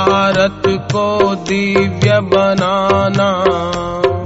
भारत 0.00 0.62
को 0.66 1.34
दिव्य 1.34 2.20
बनाना। 2.20 3.44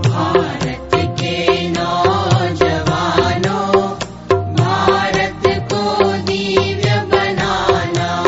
भारत 0.09 0.91
के 0.95 1.69
नौजवानों 1.69 3.83
भारत 4.55 5.69
को 5.73 6.23
दिव्य 6.23 7.07
बनाना। 7.13 8.25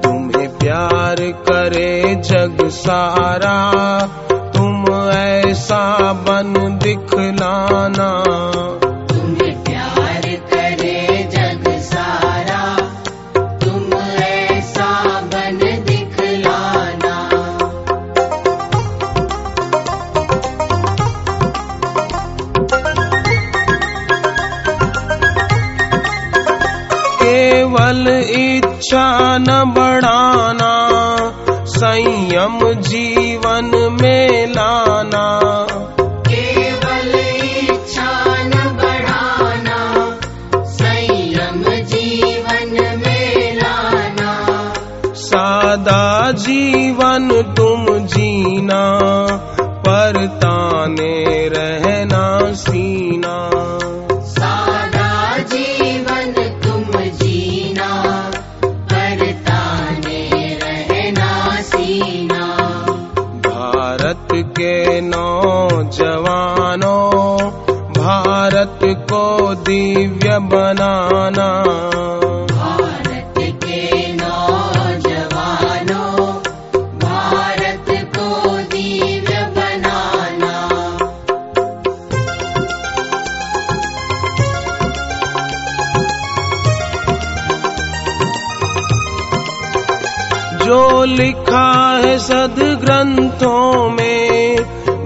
तुम्हें 0.00 0.58
प्यार 0.58 1.16
करे 1.20 2.14
जग 2.14 2.68
सारा 2.68 3.76
तुम 4.56 4.84
ऐसा 5.12 6.12
बन 6.12 6.78
दिखलाना। 6.82 8.24
केवल 27.68 28.08
इच्छा 28.30 29.38
न 29.38 29.74
बढ़ाना 29.76 30.72
संयम 31.64 32.72
जीवन 32.72 33.98
में 34.00 34.46
लाना। 34.46 35.40
केवल 36.28 37.20
इच्छा 37.64 38.36
न 38.42 38.78
बढ़ाना 38.80 39.80
संयम 40.64 41.62
जीवन 41.84 42.72
में 42.98 43.56
लाना। 43.56 44.72
सादा 45.14 46.32
जीवन 46.32 47.54
तुम 47.56 47.98
जीना 48.06 48.97
नौजवानों 66.88 67.50
भारत 67.92 68.78
को 68.82 69.54
दिव्य 69.54 70.38
बनाना। 70.38 71.62
भारत 72.52 73.34
के 73.38 74.12
नौजवानों 74.12 75.06
भारत 76.98 77.90
को 78.16 78.48
दिव्य 78.58 79.42
बनाना। 79.56 80.54
जो 90.64 91.04
लिखा 91.04 91.98
है 92.04 92.18
सद 92.18 92.56
ग्रंथों 92.84 93.90
में 93.90 94.56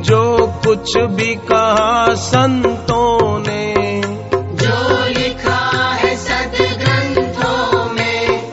जो 0.02 0.41
कुछ 0.66 0.96
भी 0.96 1.34
कहा 1.34 2.14
संतों 2.14 3.38
ने। 3.38 3.74
जो 4.34 5.06
लिखा 5.06 5.90
है 5.94 6.16
सदग्रंथों 6.16 7.90
में 7.92 8.52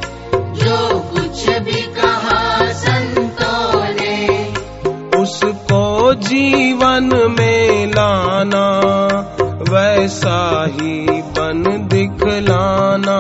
जो 0.54 1.00
कुछ 1.00 1.50
भी 1.50 1.82
कहा 1.82 2.72
संतों 2.72 3.84
ने। 3.84 4.48
उसको 5.22 6.14
जीवन 6.14 7.36
में 7.40 7.88
लाना 7.88 8.66
वैसा 9.70 10.66
ही 10.66 11.22
बन 11.22 11.64
दिखलाना। 11.92 13.20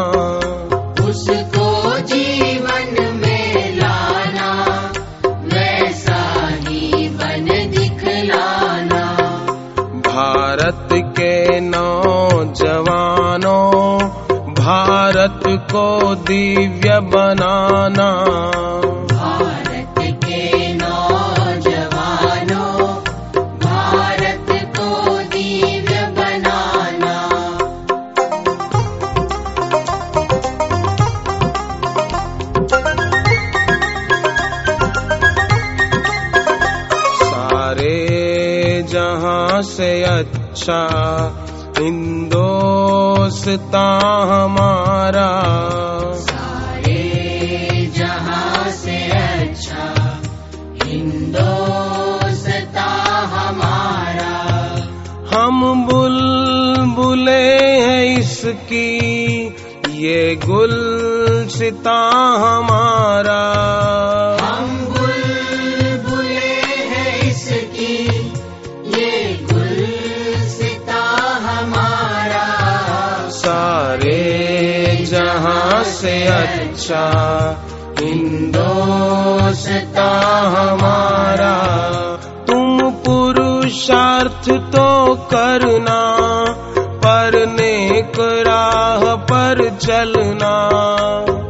भारत 10.69 10.89
के 11.17 11.59
नौजवानों 11.59 13.53
भारत 14.53 15.41
को 15.71 15.85
दिव्य 16.15 16.99
बनाना। 17.09 18.09
भारत 19.13 19.97
के 20.25 20.43
नौजवानों 20.73 22.75
भारत 23.65 24.51
को 24.77 25.17
दिव्य 25.33 26.05
बनाना। 26.19 27.17
सारे 37.23 38.83
जहाँ 38.89 39.61
से 39.61 39.91
अच्छा 40.03 40.38
हिंदोस्ता 41.79 43.87
हमारा। 44.23 45.31
सारे 46.13 47.91
जहाँ 47.97 48.71
से 48.71 49.11
अच्छा 49.11 50.21
हिंदोस्ता 50.85 52.87
हमारा। 53.25 54.35
हम 55.37 55.87
बुलबुले 55.87 57.79
हैं 57.79 58.19
इसकी 58.19 59.55
ये 59.89 60.39
गुलसिता 60.45 61.99
हमारा। 62.37 63.78
से 76.09 76.27
अच्छा 76.27 77.65
हिंदोस्ता 77.99 80.47
हमारा। 80.47 81.57
तुम 82.47 82.91
पुरुषार्थ 82.91 84.49
तो 84.49 85.15
करना 85.15 86.15
पर 86.81 87.47
नेक 87.47 88.19
राह 88.19 89.15
पर 89.15 89.77
चलना। 89.77 90.71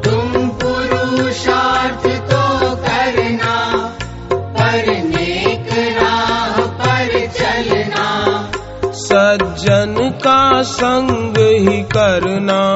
तुम 0.02 0.50
पुरुषार्थ 0.50 2.32
तो 2.32 2.76
करना 2.76 3.88
पर 4.34 4.88
नेक 4.88 6.02
राह 6.02 6.66
पर 6.66 7.28
चलना। 7.28 8.52
सज्जन 8.92 10.12
का 10.14 10.62
संग 10.62 11.38
ही 11.38 11.82
करना। 11.82 12.76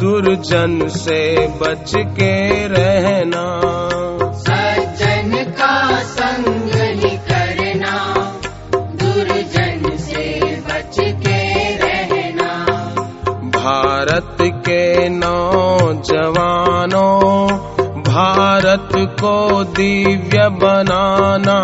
दुर्जन 0.00 0.88
से 0.88 1.46
बच 1.46 1.92
के 1.96 2.66
रहना। 2.66 3.60
सज्जन 4.32 5.52
का 5.58 6.02
संग 6.02 6.74
ही 6.74 7.16
करना 7.16 8.14
दुर्जन 9.02 9.96
से 9.96 10.40
बच 10.68 10.96
के 11.00 11.76
रहना। 11.76 12.66
भारत 13.58 14.36
के 14.40 15.08
नौजवानों 15.08 17.10
भारत 18.02 18.88
को 19.20 19.64
दिव्य 19.64 20.48
बनाना। 20.48 21.60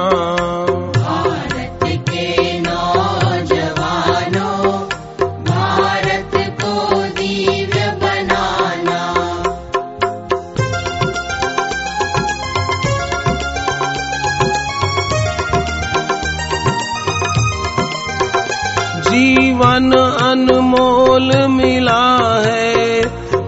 जीवन 19.07 19.93
अनमोल 20.23 21.47
मिला 21.47 22.19
है। 22.47 23.03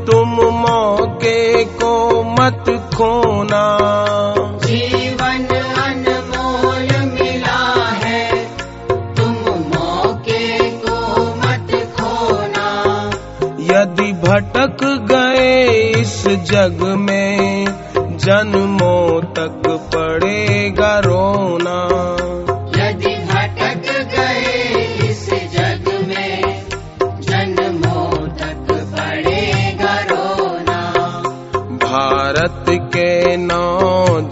तुम 0.07 0.29
मौके 0.31 1.65
को 1.65 2.23
मत 2.23 2.65
खोना। 2.97 3.79
जीवन 4.67 5.47
अनमोल 5.85 6.89
मिला 7.11 7.91
है। 8.05 8.49
तुम 9.15 9.33
मौके 9.75 10.71
को 10.71 11.27
मत 11.35 11.97
खोना। 12.01 13.11
यदि 13.61 14.13
भटक 14.13 15.07
गए 15.13 15.69
इस 15.81 16.27
जग 16.27 16.97
में 16.99 17.67
जन्मों 17.99 19.21
तक 19.23 19.63
पड़ेगा 19.95 20.99
रोना। 20.99 21.98
भारत 32.39 32.67
के 32.95 33.37
नौजवानों 33.37 34.31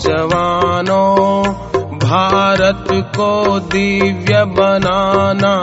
भारत 1.99 2.85
को 3.17 3.31
दिव्य 3.61 4.45
बनाना। 4.45 5.55